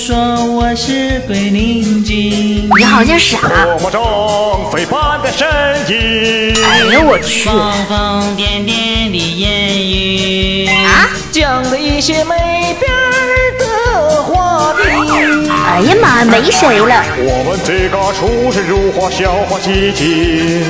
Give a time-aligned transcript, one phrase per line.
[0.00, 0.16] 说
[0.46, 2.70] 我是鬼灵精。
[2.78, 3.38] 你好像傻。
[3.66, 5.46] 多么中飞般的身
[5.90, 6.54] 影。
[6.64, 7.44] 哎呀，我去！
[7.44, 7.54] 疯
[7.86, 15.50] 疯癫癫的言语啊，讲了一些没边儿的话题。
[15.50, 17.04] 哎呀妈，没谁了。
[17.18, 20.64] 我们这个出神入化，笑话集结，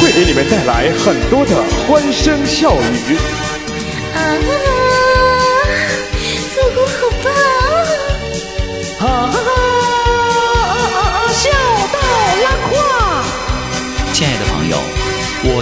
[0.00, 2.72] 会给你们带来很多的欢声笑
[3.08, 3.18] 语。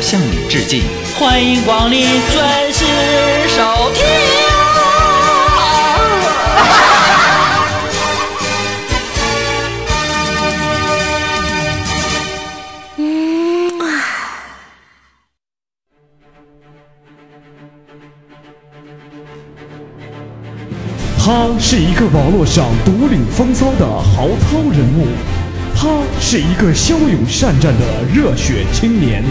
[0.02, 0.83] 向你致敬，
[1.16, 2.84] 欢迎光临准时
[3.48, 3.62] 收
[3.95, 4.02] 听。
[21.25, 25.06] 他是一个网络上独领风骚的豪操人物，
[25.77, 25.89] 他
[26.20, 29.22] 是一个骁勇善战的热血青年，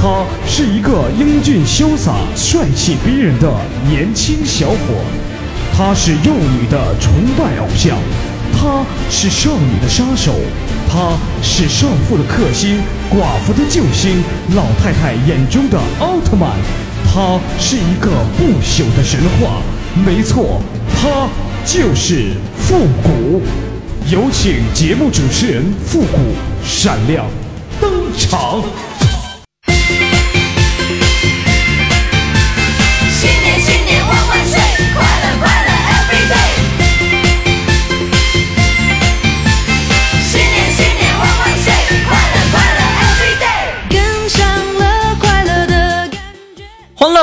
[0.00, 3.52] 他是一个英俊潇洒、帅气逼人的
[3.90, 4.76] 年轻小伙，
[5.76, 7.98] 他是幼女的崇拜偶像，
[8.52, 10.32] 他是少女的杀手，
[10.88, 12.78] 他是少妇的克星、
[13.10, 14.22] 寡妇的救星、
[14.54, 16.48] 老太太眼中的奥特曼，
[17.04, 19.60] 他是一个不朽的神话。
[20.06, 20.62] 没错，
[20.94, 21.28] 他
[21.64, 23.42] 就是复古。
[24.10, 26.18] 有请节目主持人复古
[26.64, 27.26] 闪亮
[27.80, 28.62] 登场。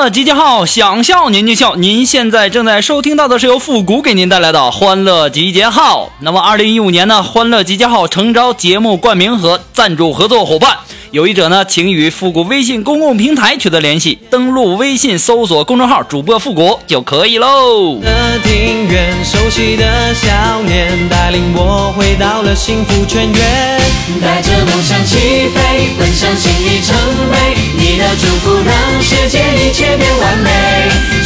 [0.09, 1.75] 集结号，想笑您就笑。
[1.75, 6.11] 您现在正在收听到的是由复古给您带来的欢乐集结号。
[6.19, 10.77] 那么，二零一五年呢，欢乐集结号诚招节目冠名和赞助合作伙伴。
[11.15, 17.97] 有意者呢，请与复古微信公共平台取得联系，登录微信搜索公众号“主播复古”就可以喽。
[18.01, 20.27] 的庭院，熟悉的笑
[20.67, 23.81] 脸带领我回到了幸福泉源。
[24.21, 26.93] 带着梦想起飞，奔向心意成
[27.31, 27.55] 美。
[27.79, 30.51] 你的祝福让世界一切变完美。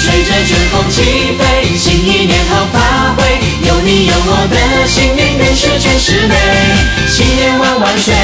[0.09, 1.03] 随着春风起
[1.38, 3.40] 飞，新一年好发挥。
[3.68, 6.36] 有你有我的幸运，愿十全十美。
[7.08, 8.16] 新年万万岁！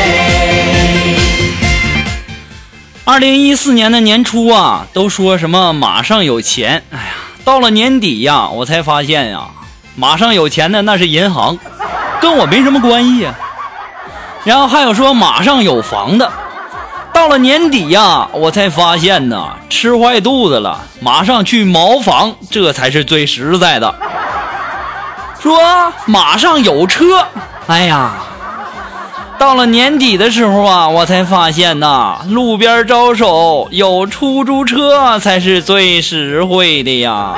[3.03, 7.13] 二零一四年的年初啊，都说什么马上有钱，哎呀，
[7.44, 9.50] 到了年底呀，我才发现呀，
[9.96, 11.56] 马上有钱的那是银行，
[12.19, 13.35] 跟我没什么关系呀。
[14.44, 16.34] 然后还有说马上有房的，
[17.15, 23.95] 到了年底呀，我才发现呢，吃坏肚子了，马上去茅房，这才是最实在的。
[25.39, 25.57] 说
[26.05, 27.25] 马上有车，
[27.67, 28.11] 哎呀。
[29.37, 37.33] 到了年底的时候啊，我才发现呐，路边招手有出租车才是最实惠的呀。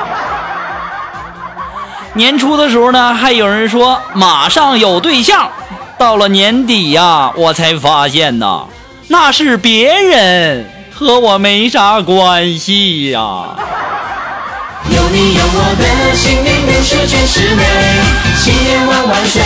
[2.14, 5.48] 年初的时候呢，还有人说马上有对象，
[5.96, 8.64] 到了年底呀，我才发现呐，
[9.10, 13.56] 那是别人，和我没啥关系呀。
[14.90, 17.64] 有你有我的幸运，愿十全十美，
[18.36, 19.40] 新年万万岁！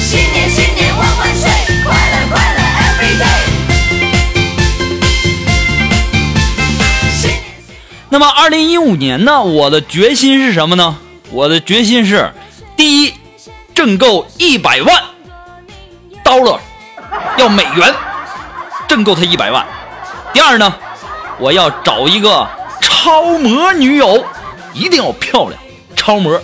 [0.00, 1.50] 新年新年万万岁，
[1.84, 3.26] 快乐快乐 every day。
[7.20, 7.42] 新年
[8.08, 10.96] 那么，二零一五年呢，我的决心是什么呢？
[11.32, 12.32] 我的决心是：
[12.76, 13.14] 第一，
[13.74, 15.02] 挣够一百万
[17.38, 17.94] 要美元，
[18.88, 19.64] 挣够他一百万；
[20.32, 20.74] 第二呢，
[21.38, 22.46] 我要找一个
[22.80, 24.24] 超模女友，
[24.72, 25.60] 一定要漂亮，
[25.96, 26.38] 超模；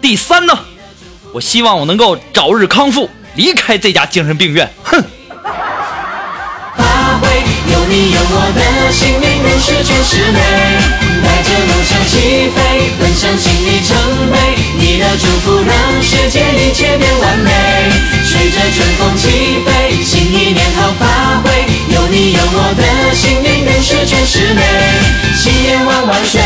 [0.00, 0.58] 第三呢，
[1.32, 4.70] 我希望我能够早日康复，离开这家精神病院。
[4.84, 5.02] 哼。
[7.88, 10.38] 你有我的幸运，愿十全十美。
[11.24, 13.96] 带着梦想起飞，奔向心里成
[14.28, 14.36] 美。
[14.78, 17.50] 你的祝福让世界一切变完美。
[18.24, 21.64] 随着春风起飞，新一年好发挥。
[21.88, 22.82] 有你有我的
[23.14, 24.62] 幸运，愿十全十美。
[25.34, 26.42] 新年万万岁！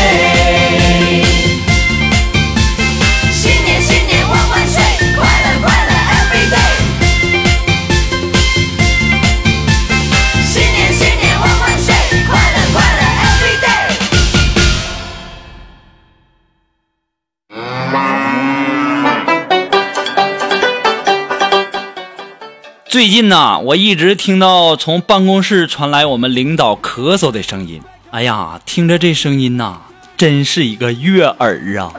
[22.93, 27.81] 最近呐，我一直听到从办公室传来我们领导咳嗽的声音。
[28.11, 29.77] 哎呀，听着这声音呐，
[30.15, 31.89] 真是一个悦耳啊！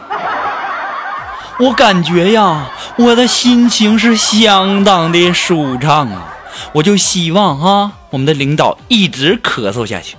[1.58, 6.32] 我感觉呀，我的心情是相当的舒畅啊！
[6.74, 10.16] 我就希望啊，我们的领导一直咳嗽下去。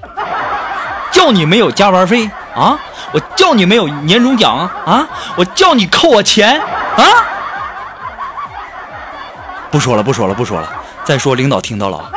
[1.10, 2.78] 叫你没有加班费啊！
[3.14, 4.70] 我叫你没有年终奖！
[4.86, 5.08] 啊！
[5.38, 6.60] 我叫你扣我钱
[6.98, 7.06] 啊！
[9.76, 10.72] 不说了，不说了，不说了。
[11.04, 12.10] 再说领导听到了。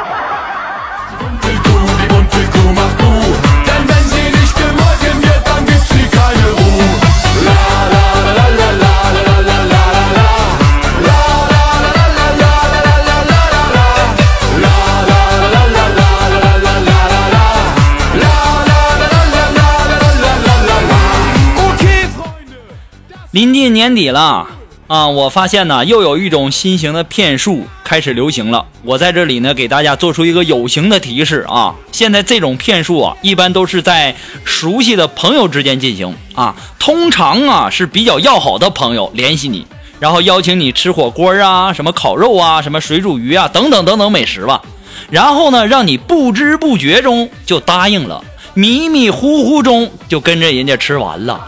[23.32, 24.46] 临近年底了。
[24.88, 28.64] 啊，我发现呢，又有一种新型的骗术开始流行了。
[28.82, 31.74] 我在这里呢，给大家做出一个有形的提示啊。
[31.92, 39.66] 现在这种骗术啊，一般都是在熟悉的朋友之间进行啊，通常啊是比较要好的朋友联系你，
[40.00, 44.62] 然后邀请你吃火锅啊，什么烤肉啊，什么水煮鱼啊，等等等等美食吧。
[45.10, 48.24] 然后呢，让你不知不觉中就答应了，
[48.54, 51.46] 迷迷糊糊中就跟着人家吃完了。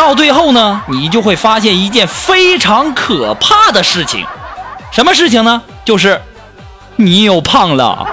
[0.00, 4.24] 到最后呢，你就会发现一件非常可怕的事情，
[4.90, 5.60] 什么事情呢？
[5.84, 6.18] 就是
[6.96, 8.06] 你又胖了。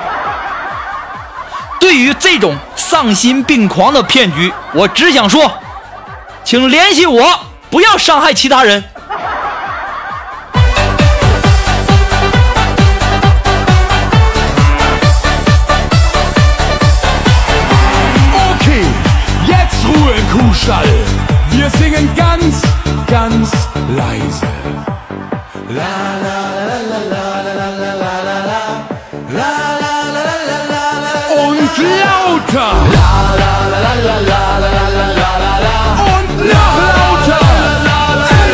[1.79, 5.49] 对于这种丧心病狂的骗局，我只想说，
[6.43, 7.39] 请联系我，
[7.69, 8.83] 不要伤害其他人。
[18.59, 18.83] Okay,
[19.47, 21.06] jetzt Ruhe im Kuhstall.
[21.67, 22.61] Wir singen ganz,
[23.07, 23.51] ganz
[23.93, 24.47] leise.
[25.67, 28.71] La la la la la la la la la la la
[29.35, 31.59] la la la la la la la und
[31.91, 32.71] lauter.
[32.95, 33.11] La
[33.41, 35.75] la la la la la la la la la la la
[36.15, 37.43] und noch lauter.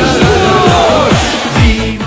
[0.02, 1.14] Ist gut.
[1.54, 2.00] Sie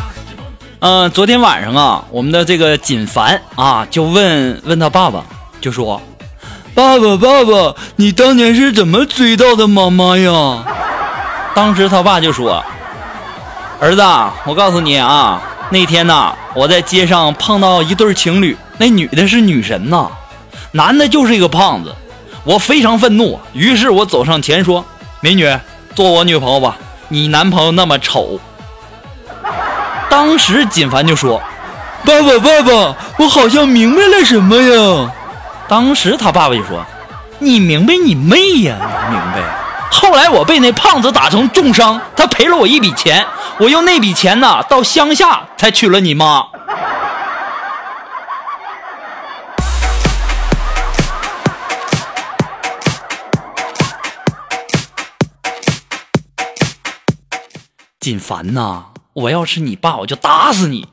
[0.81, 5.23] 嗯、昨天晚上啊，我们的这个锦凡啊，就问问他爸爸，
[5.61, 6.03] 就说
[6.75, 10.65] ：“爸爸，爸爸，你当年是怎么追到的妈妈呀？”
[11.57, 12.63] 当时他爸就说
[13.81, 14.03] ：“儿子，
[14.45, 20.07] 我告诉你啊，那天呐，我在街上碰到一对情侣，那女的是女神呐，
[20.73, 21.95] 男的就是一个胖子。
[22.45, 24.85] 我非常愤怒，于是我走上前说
[25.23, 25.51] ：‘美女，
[25.95, 26.77] 做我女朋友吧，
[27.09, 28.39] 你男朋友那么丑。’
[30.11, 31.41] 当时锦凡就说
[32.05, 35.11] ：“爸爸，爸爸，我好像明白了什么呀。”
[35.67, 36.85] 当时他爸爸就说
[37.41, 38.77] ：“你明白你妹呀，
[39.09, 39.56] 你明白。”
[39.91, 43.27] 后来我被那胖子打成重伤，他赔了我一笔钱，
[43.59, 46.47] 我用那笔钱呢到乡下才娶了你妈。
[57.99, 58.85] 锦凡呐，
[59.15, 60.87] 我要是你爸，我就打死你。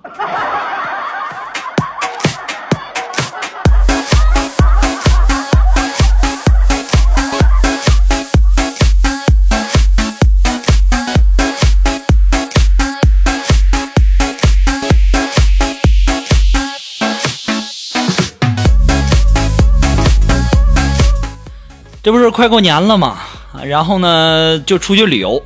[22.04, 23.18] 这不是快过年了嘛，
[23.54, 25.42] 啊然后呢就出去旅游。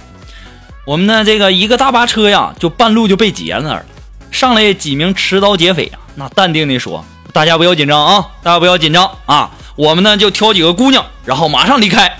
[0.86, 3.86] 我们呢这个一个大巴车呀，就半路就被劫那儿了。
[4.32, 12.12] 上来几名持刀劫匪啊，那淡定地说：“大家不要紧张啊，大家不要紧张啊，我们呢就挑几个姑娘，然后马上离开。”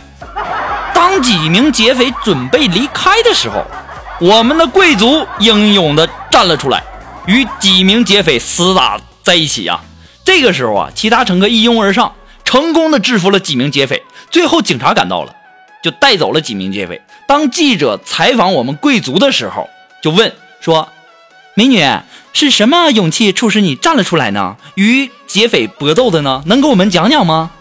[0.94, 3.66] 当几名劫匪准备离开的时候，
[4.20, 6.84] 我们的贵族英勇地站了出来，
[7.26, 9.82] 与几名劫匪厮打在一起啊。
[10.24, 12.14] 这个时候啊，其他乘客一拥而上，
[12.44, 14.04] 成功的制服了几名劫匪。
[14.30, 15.36] 最后警察赶到了，
[15.84, 17.02] 就带走了几名劫匪。
[17.28, 19.70] 当记者采访我们贵族的时候，
[20.02, 20.90] 就问说
[21.56, 21.84] ：“美女，
[22.34, 24.58] 是什么勇气促使你站了出来呢？
[24.76, 26.44] 与劫匪搏斗的呢？
[26.46, 27.52] 能给我们讲讲吗？”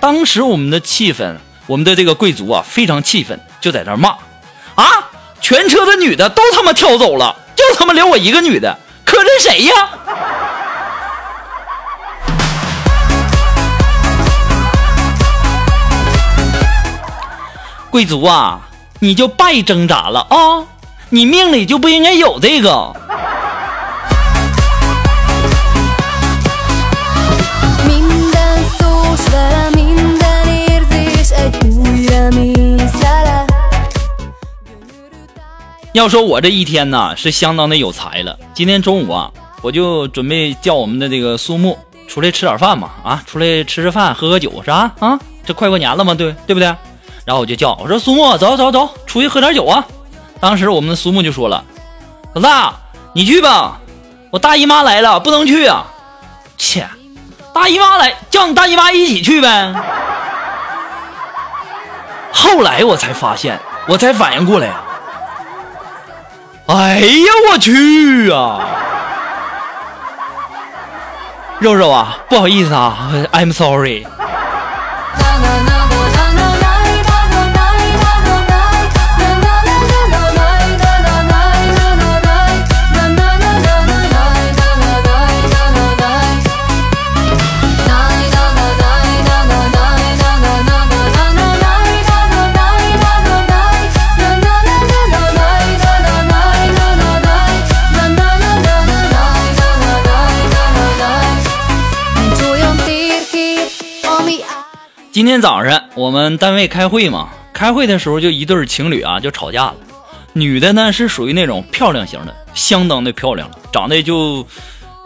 [0.00, 4.16] 当时我们的气氛，我们的这个贵族啊，非常气愤，就在那骂
[4.74, 4.84] ：“啊，
[5.40, 9.74] 全车的女的都他妈挑走了，就他妈留我一个女的，可是谁呀？”
[17.94, 18.60] 贵族啊，
[18.98, 20.66] 你就别挣扎了啊！
[21.10, 22.92] 你命里就不应该有这个。
[35.92, 38.36] 要说我这一天呐，是相当的有才了。
[38.52, 39.30] 今天中午啊，
[39.62, 44.92] 我就准备叫我们的这个苏木出来吃点饭嘛，啊，出来吃吃饭，喝喝酒是吧？
[44.98, 46.74] 啊，这快过年了嘛，对对不对？
[47.24, 49.84] 然后我就叫我说苏木，走走走，出去喝点酒啊。
[50.40, 51.64] 当时我们的苏木就说了
[52.34, 52.74] ：“老大，
[53.14, 53.78] 你去吧，
[54.30, 55.86] 我大姨妈来了，不能去啊。”
[56.58, 56.86] 切，
[57.52, 59.72] 大姨妈来，叫你大姨妈一起去呗。
[62.32, 64.80] 后来我才发现，我才反应过来呀、
[66.66, 68.60] 哎呀，我去啊！
[71.58, 74.06] 肉肉啊，不好意思啊，I'm sorry。
[105.14, 109.74] 今天早上我们单位开会嘛，开会的时候就一对情侣啊就吵架了。
[110.32, 114.44] 女的呢是属于那种漂亮型的，相当的漂亮，长得就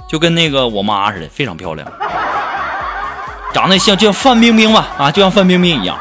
[0.08, 1.86] 就跟那个我妈似的，非常漂亮，
[3.52, 5.98] 长得像就像范冰冰吧啊，就像范冰冰一样。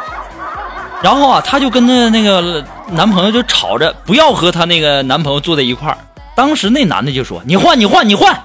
[1.03, 5.97] 然后啊，她就跟她那个男朋友就吵着不要和她那个男朋友坐在一块儿。
[6.33, 8.41] 当时那男的就说：“你换，你换，你换，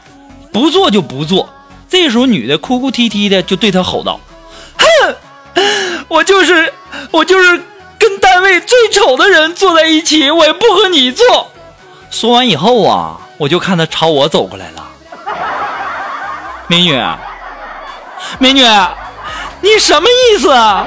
[0.52, 1.48] 不做就不做。”
[1.88, 4.18] 这时候女的哭哭啼啼的就对他吼道：“！”
[6.12, 6.70] 我就是
[7.10, 7.58] 我就是
[7.98, 11.50] 跟单位最丑的人坐在一起，我也不和你坐。
[12.10, 14.86] 说完以后啊，我就看他朝我走过来了。
[16.66, 17.02] 美女，
[18.38, 18.62] 美女，
[19.62, 20.86] 你什么意思啊？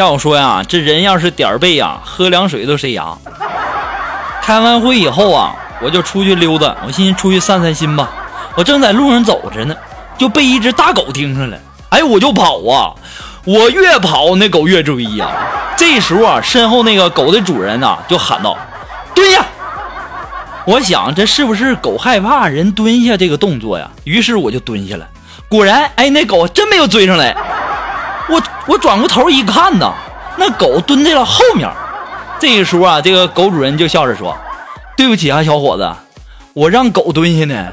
[0.00, 3.14] 要我说呀，这人要是点儿背呀，喝凉水都塞牙。
[4.40, 8.08] 开完会以后啊，我就出去溜达，我寻思出去散散心吧。
[8.54, 9.76] 我正在路上走着呢，
[10.16, 11.58] 就被一只大狗盯上了。
[11.90, 12.96] 哎，我就跑啊，
[13.44, 15.28] 我越跑那狗越追呀。
[15.76, 18.56] 这时候啊，身后那个狗的主人呐、就喊道
[19.14, 19.44] ：“蹲下！”
[20.64, 23.90] 我想这是不是狗害怕人蹲下这个动作呀？
[24.04, 25.06] 于是我就蹲下了。
[25.46, 27.36] 果然，哎，那狗真没有追上来。
[28.70, 29.92] 我转过头一看呐，
[30.36, 31.68] 那狗蹲在了后面。
[32.38, 34.38] 这个时候啊，这个狗主人就笑着说
[34.96, 35.92] ：“对不起啊，小伙子，
[36.54, 37.66] 我让狗蹲下呢。”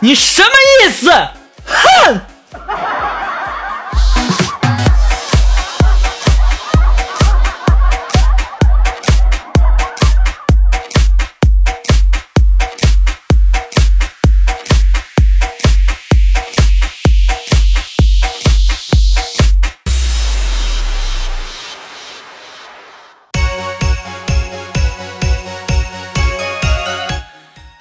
[0.00, 0.48] 你什么
[0.82, 1.08] 意思？
[1.66, 2.20] 哼！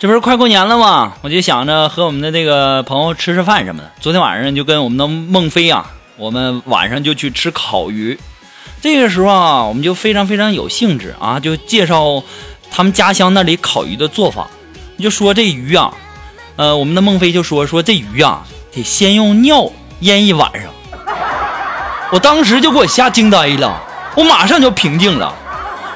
[0.03, 1.13] 这不是快过年了吗？
[1.21, 3.89] 我就想着和我们的这个朋友吃吃饭什么的。
[4.01, 8.19] 昨天晚上就跟我们的孟非啊，我们晚上就去吃烤鱼。
[8.81, 12.21] 这个时候啊，我们就非常非常有兴致啊，就介绍
[12.69, 14.45] 他们家乡那里烤鱼的做法。
[14.99, 15.93] 就说这鱼啊，
[16.57, 20.69] 呃，我们的孟非就说说这鱼啊，得先用尿腌一晚上。
[22.11, 23.81] 我当时就给我吓惊呆了，
[24.17, 25.33] 我马上就平静了。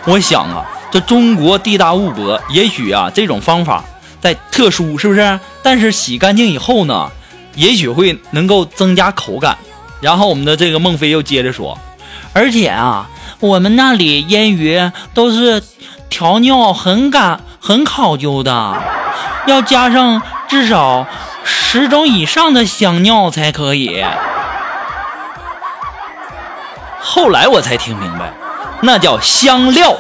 [0.06, 3.84] 我想啊，这中国地大物博，也许啊这种方法
[4.20, 5.40] 在特殊，是不是？
[5.62, 7.10] 但是洗干净以后呢，
[7.56, 9.58] 也许会能够增加口感。
[10.00, 11.78] 然后我们的这个孟非又接着说，
[12.34, 13.10] 而且啊，
[13.40, 15.64] 我们那里腌鱼都是
[16.10, 18.82] 调料很赶很考究的，
[19.48, 21.08] 要加上至少
[21.44, 24.06] 十种以上的香料才可以。
[27.00, 28.32] 后来我才听明白，
[28.82, 29.96] 那叫香料。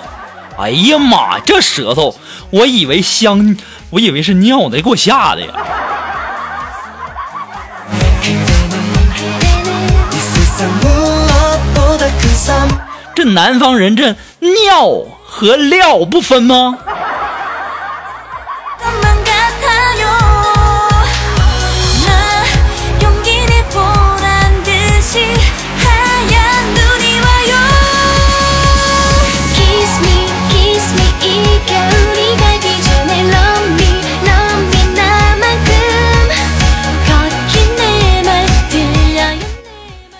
[0.59, 2.15] 哎呀妈，这舌头，
[2.49, 3.57] 我以为香，
[3.89, 5.53] 我以为是尿的，给我吓的呀！
[13.15, 16.77] 这南方人这尿和料不分吗？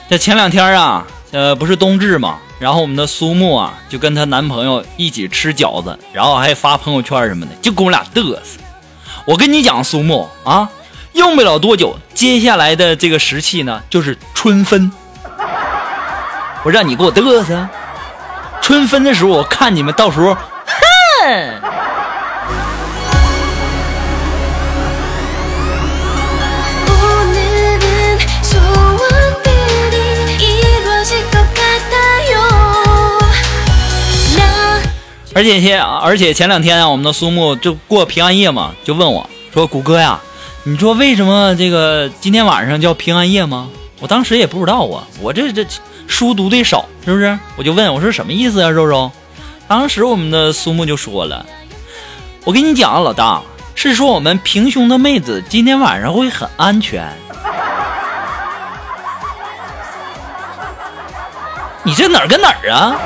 [0.09, 8.59] 这前两天啊，呃，不是冬至嘛，然后我们的苏木啊，就跟她男朋友一起吃饺子，然后还发朋友圈什么的，就跟我俩嘚瑟。
[9.25, 10.69] 我跟你讲，苏木啊，
[11.11, 14.89] 用不了多久，接下来的这个时期呢，就是春分。
[16.63, 17.67] 我让你给我嘚瑟，
[18.61, 21.76] 春分的时候，我看你们到时候，哼。
[35.37, 40.19] 而且前而且前两天啊，我们的苏木就过平安夜嘛，就问我说：“谷歌呀，
[40.63, 43.69] 你说为什么这个今天晚上叫平安夜吗？”
[44.01, 45.63] 我当时也不知道啊，我这这
[46.07, 47.37] 书读的少，是不是？
[47.55, 49.11] 我就问我说什么意思啊，肉肉。
[49.67, 51.45] 当时我们的苏木就说了
[52.43, 53.39] ：“我跟你讲啊，老大，
[53.75, 57.07] 是说我们平胸的妹子今天晚上会很安全。
[61.85, 62.99] ”你这哪儿跟哪儿啊？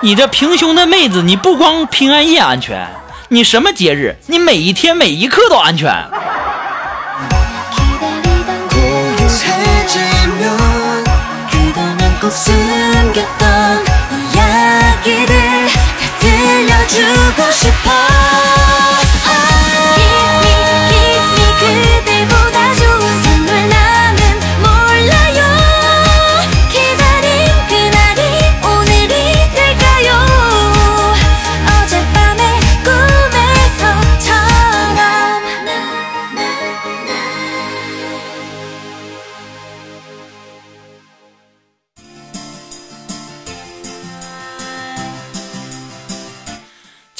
[0.00, 2.86] 你这平胸的妹子，你不光平安夜安全，
[3.28, 5.90] 你什么节日，你每一天每一刻都安全。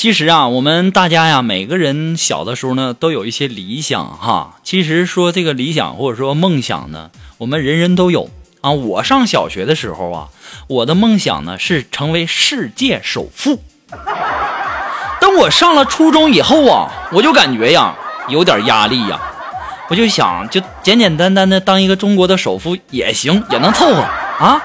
[0.06, 4.54] 其实啊，我们大家呀，每个人小的时候呢，都有一些理想哈。
[4.62, 8.71] 其实说这个理想或者说梦想呢，我们人人都有啊。
[8.71, 10.28] 我上小学的时候啊，
[10.69, 13.60] 我的梦想呢是成为世界首富。
[15.19, 17.92] 等我上了初中以后啊，我就感觉呀
[18.28, 19.21] 有点压力呀，
[19.88, 24.02] 我就想就简简单单的当一个中国的首富也行，也能凑合
[24.38, 24.62] 啊。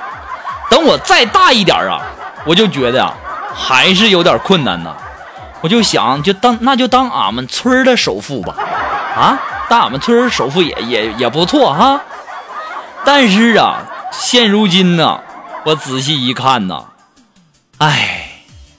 [0.69, 1.99] 等我再大一点啊，
[2.45, 3.11] 我就觉得呀
[3.55, 4.95] 还是有点困难呐。
[5.61, 8.55] 我就想，就当那就当俺们村的首富吧，
[9.15, 12.01] 啊，当俺们村儿首富也也也不错哈。
[13.05, 15.19] 但是啊，现如今呢，
[15.63, 16.85] 我仔细一看呢，
[17.77, 18.29] 哎，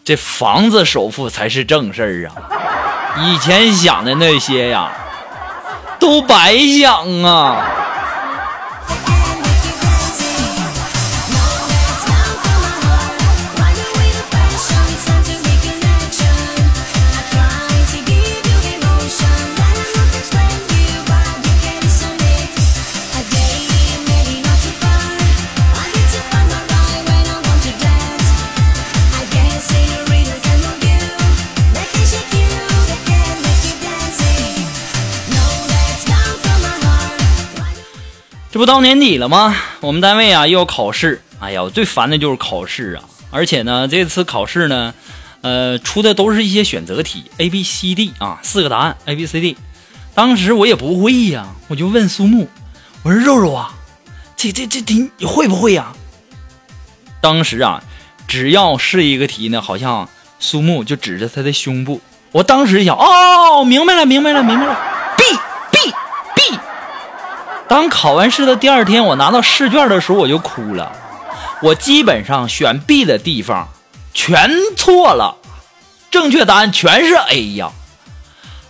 [0.05, 2.35] 这房子首付才是正事儿啊！
[3.21, 4.91] 以前想的那些呀，
[5.99, 7.65] 都白想啊！
[38.53, 39.57] 这不到年底了吗？
[39.81, 43.05] 我们单位啊又要考试，哎呀，我最烦的就是考试啊！
[43.31, 44.93] 而且呢，这次考试呢，
[45.41, 49.57] 呃，出的都是一些选择题，A B C D 啊，四个答案 A B C D。
[50.15, 52.47] 当时我也不会呀，我就问苏木，
[53.03, 53.73] 我说肉肉啊，
[54.37, 55.95] 这这这题你会不会呀？
[57.23, 57.83] 当时啊，
[58.29, 60.07] 只要是一个题呢，好像
[60.39, 64.79] 苏木就指着他的胸部，我当时想，哦，明白了，明白了，明白了
[65.17, 65.25] B。
[67.73, 70.93] 当考完试的第二天，我拿到试卷的时候，我就哭了。
[71.63, 73.67] 我基本上选 B 的地方
[74.13, 75.39] 全错了，
[76.11, 77.71] 正确答案全是 A 呀。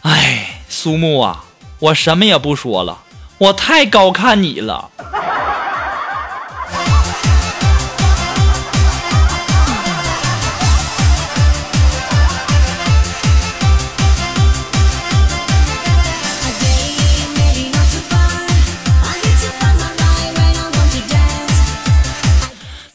[0.02, 1.42] 哎，苏木啊，
[1.80, 2.98] 我什么也不说了，
[3.38, 4.88] 我太高看你了。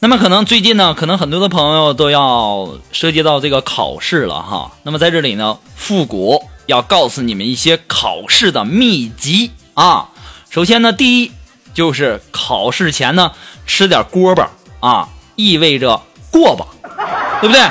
[0.09, 4.71] 那么可能最近呢，可能很多的朋友都要涉及到这个考试了哈。
[4.83, 10.07] 那么在这里呢，复古要告诉你们一些考试的秘籍啊。
[10.49, 11.33] 首先呢，第一
[11.73, 13.33] 就是考试前呢
[13.65, 16.67] 吃点锅巴啊，意味着过吧，
[17.41, 17.69] 对不对？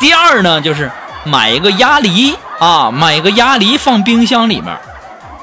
[0.00, 0.90] 第二呢，就是
[1.24, 4.76] 买一个鸭梨啊，买一个鸭梨放冰箱里面，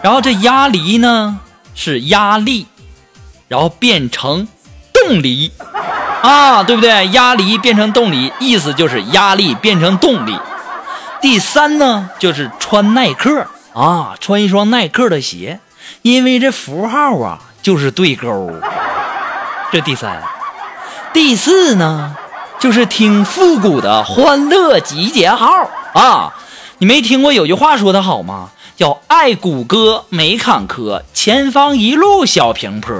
[0.02, 1.40] 然后这鸭梨呢
[1.76, 2.66] 是压力，
[3.48, 4.46] 然后变成
[4.94, 5.54] 冻梨。
[6.22, 7.08] 啊，对不对？
[7.10, 10.38] 压力变成动力，意思就是压力变成动力。
[11.22, 15.60] 第三呢，就是穿耐克啊，穿一双耐克的鞋，
[16.02, 18.52] 因为这符号啊就是对勾。
[19.72, 20.22] 这第三，
[21.14, 22.16] 第四呢，
[22.60, 26.34] 就是听复古的欢乐集结号啊！
[26.80, 28.50] 你没听过有句话说的好吗？
[28.76, 32.94] 叫爱谷歌没坎坷，前方一路小平坡。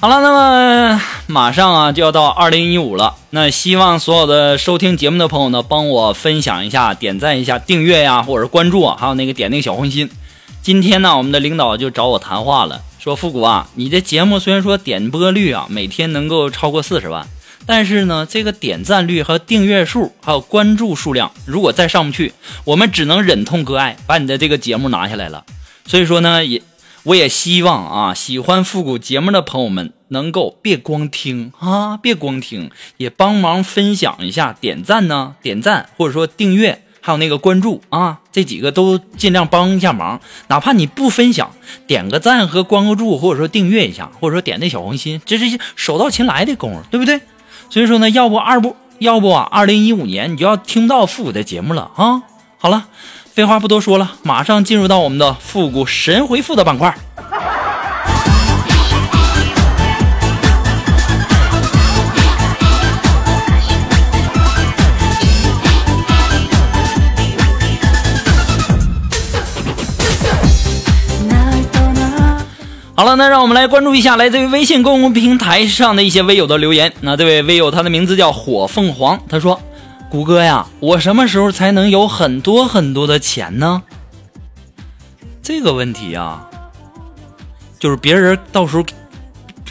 [0.00, 10.08] 好了，那么马上啊就要到二零一五了，那希望所有的收听节目的朋友呢，帮我分享一下、点赞一下、订阅呀，或者是关注啊，还有那个点那个小红心。
[10.62, 17.26] 今天呢，我们的领导就找我谈话了，说复古啊，你这节目虽然说点播率啊每天能够超过四十万，
[17.66, 22.32] 但是呢，这个点赞率和订阅数还有关注数量，如果再上不去，
[22.62, 25.44] 我们只能忍痛割爱，把你的这个节目拿下来了。
[25.88, 26.62] 所以说呢，也。
[27.08, 40.20] 我也希望啊，喜欢复古节目的朋友们能够别光听啊，别光听，也帮忙分享一下，点赞呢，点赞或者说订阅，还有那个关注啊，这几个都尽量帮一下忙。
[40.48, 41.50] 哪怕你不分享，
[41.86, 47.18] 点个赞和关个注，或者说订阅一下，或者说点那小红心，这是一手到擒来的功夫，对不对？
[47.70, 52.22] 所以说呢，要不二不要不啊，二零一五年你就要听到复古的节目了啊。
[52.58, 52.88] 好了。
[53.38, 56.92] 废话不多说了，马上进入到我们的复古神回复的板块。
[72.96, 76.92] 好了，那让我们来关注一下来自于微信公众平台上的一些微友的留言。
[77.02, 79.60] 那这位微友，他的名字叫火凤凰，他说。
[80.10, 83.82] 谷歌呀，我什么时候才能有很多很多的钱呢？
[85.42, 86.48] 这个问题啊，
[87.78, 88.84] 就是别人到时候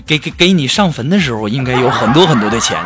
[0.05, 2.77] 给给给你上坟的时候，应该有很多很多的钱。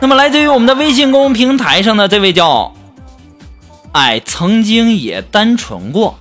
[0.00, 2.74] 那么，来自于我们的微信公众平台上的这位叫
[3.92, 6.18] “哎，曾经也单纯过”，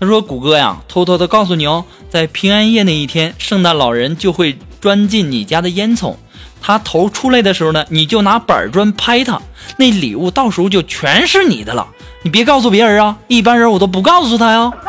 [0.00, 6.16] 他说：“谷歌呀，偷偷的告诉你哦，在平安夜那一天，圣诞老人就会。”钻进你家的烟囱，
[6.60, 9.40] 他头出来的时候呢，你就拿板砖拍他，
[9.76, 11.86] 那礼物到时候就全是你的了。
[12.22, 14.72] 你别告诉别人啊，一般人我都不告诉他呀。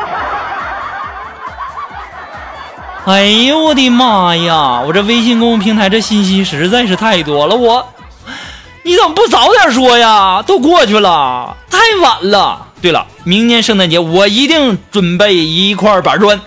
[3.06, 4.80] 哎呦我的妈呀！
[4.84, 7.86] 我这微信公众平台这信息实在是太多了，我
[8.82, 10.42] 你怎么不早点说呀？
[10.42, 12.66] 都过去了，太晚了。
[12.82, 16.40] 对了，明年圣诞节我一定准备一块板砖。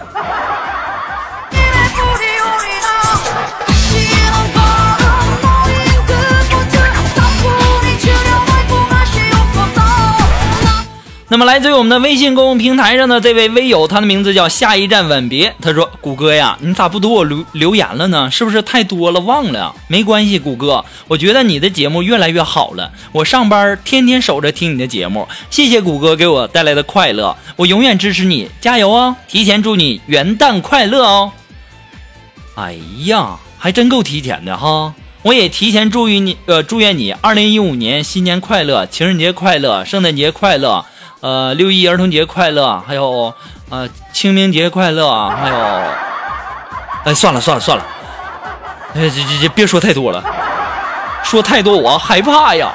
[11.30, 15.54] 那么，来自于我们的微信公众平台上的这位微友，他的名字叫下一站吻别。
[15.62, 18.32] 他说：“谷歌呀，你咋不读我留留言了呢？
[18.32, 19.76] 是不是太多了忘了？
[19.90, 22.94] 没关系，谷歌，我觉得你的节目越来越好了。
[23.12, 29.14] 我上班天天守着听你的节目，谢谢谷歌给我带来的快乐，我永远支持你，加油哦！
[29.28, 31.34] 提前祝你元旦快乐哦！
[32.56, 34.94] 哎呀，还真够提前的哈！
[35.24, 40.86] 我也提前祝愿你，呃，祝愿你二零一五年新年快乐，情人节快乐，圣诞节快乐。”
[41.20, 43.34] 呃，六一儿童节快乐，还有
[43.70, 45.56] 呃清明节快乐，还有，
[47.06, 47.84] 哎，算了算了算了，
[48.94, 50.24] 哎，这这这别说太多了，
[51.24, 52.72] 说太多我害怕呀。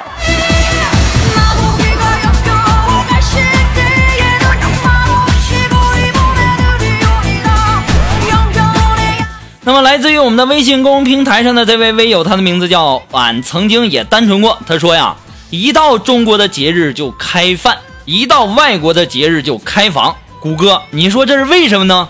[9.65, 14.59] 那么，来自于我们的微信公众平台上的这位微友，他的名字叫俺曾经也单纯过。
[14.67, 15.15] 他说呀，
[15.49, 17.77] 一到中国的节日就开饭。
[18.05, 22.09] 一到外国的节日就开房，谷歌，你说这是为什么呢？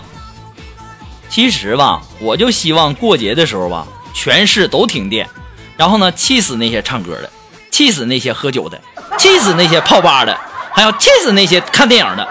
[1.28, 5.28] 其实吧，我就希望过节的时候吧，全市都停电，
[5.76, 7.30] 然后呢，气死那些唱歌的，
[7.70, 8.80] 气死那些喝酒的，
[9.18, 10.36] 气死那些泡吧的，
[10.72, 12.26] 还要气死那些看电影的，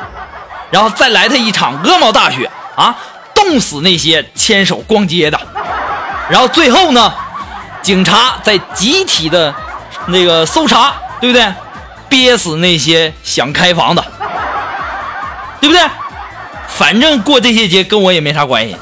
[0.69, 2.95] 然后再来他一场鹅毛大雪啊，
[3.33, 5.39] 冻死那些牵手逛街的，
[6.29, 7.13] 然后最后呢，
[7.81, 9.53] 警察在集体的
[10.07, 11.53] 那个搜查，对不对？
[12.13, 14.05] 憋死那些想开房的，
[15.59, 15.81] 对不对？
[16.67, 18.77] 反正过这些节跟我也没啥关系。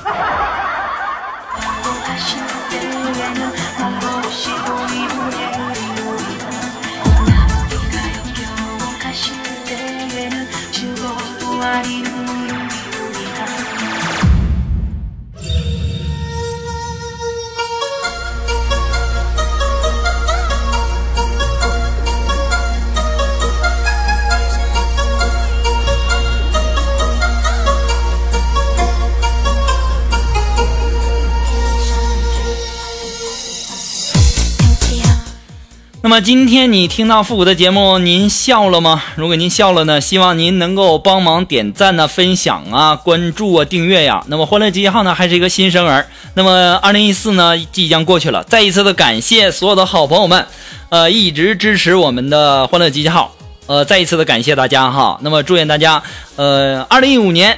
[36.12, 39.02] 那么今天你听到复古的节目，您笑了吗？
[39.16, 44.22] 如果您笑了呢，希望您能够帮忙点赞呢、分享啊、关注啊、订阅呀。
[44.28, 46.06] 那么欢乐集结号呢还是一个新生儿。
[46.34, 50.46] 那么二零一四呢即将过去了，再一次的感谢所有的好朋友们，
[50.90, 53.34] 呃，一直支持我们的欢乐集结号，
[53.68, 55.18] 呃，再一次的感谢大家哈。
[55.22, 56.04] 那么祝愿大家，
[56.36, 57.58] 呃，二零一五年，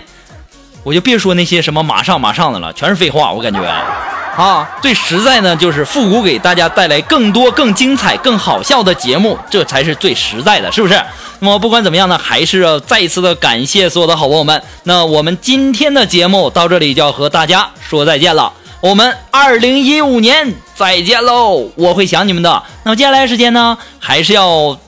[0.84, 4.13] 我就别说那些什么马上马上的了，全是废话，我感觉。
[4.36, 11.00] 啊，最实在呢，就是复古给大家带来更多、更精彩、更好笑的节目，这才是最实在的，是不是？
[11.40, 14.64] 那么不管怎么样呢，还是要再一次的感谢所有的好朋友们。
[14.84, 21.70] 那我们今天的节目到这里就要和大家说再见了，我们二零一五年再见喽！
[21.76, 22.64] 我会想你们的。
[22.84, 24.80] 那么接下来时间呢，还是要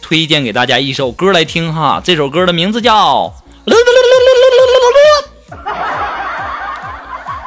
[0.00, 3.32] 推荐给大家一首歌来听哈，这首歌的名字叫。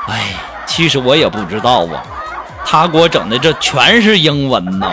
[0.09, 0.34] 哎。
[0.75, 2.03] 其实我也不知道啊，
[2.65, 4.91] 他给我整的这全是英文呢。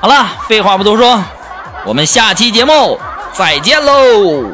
[0.00, 1.20] 好了，废话不多说，
[1.84, 2.96] 我们下期节目
[3.32, 4.44] 再见喽。